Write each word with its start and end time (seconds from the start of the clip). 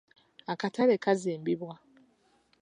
Akatale 0.53 0.95
kazimbibwa. 1.03 1.73